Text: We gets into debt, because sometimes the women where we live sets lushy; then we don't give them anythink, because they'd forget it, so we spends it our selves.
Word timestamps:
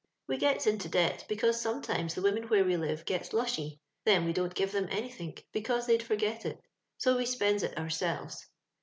We 0.27 0.37
gets 0.39 0.65
into 0.65 0.89
debt, 0.89 1.25
because 1.29 1.61
sometimes 1.61 2.15
the 2.15 2.23
women 2.23 2.47
where 2.47 2.65
we 2.65 2.75
live 2.75 3.03
sets 3.07 3.33
lushy; 3.33 3.79
then 4.03 4.25
we 4.25 4.33
don't 4.33 4.55
give 4.55 4.71
them 4.71 4.87
anythink, 4.89 5.45
because 5.51 5.85
they'd 5.85 6.01
forget 6.01 6.43
it, 6.43 6.59
so 6.97 7.15
we 7.17 7.27
spends 7.27 7.61
it 7.61 7.77
our 7.77 7.91
selves. 7.91 8.47